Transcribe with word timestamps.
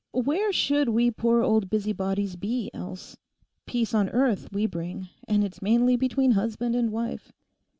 Where 0.17 0.51
should 0.51 0.89
we 0.89 1.11
poor 1.11 1.43
old 1.43 1.69
busybodies 1.69 2.35
be 2.35 2.71
else. 2.73 3.17
Peace 3.67 3.93
on 3.93 4.09
earth 4.09 4.51
we 4.51 4.65
bring, 4.65 5.09
and 5.27 5.43
it's 5.43 5.61
mainly 5.61 5.95
between 5.95 6.31
husband 6.31 6.73
and 6.75 6.89
wife. 6.89 7.31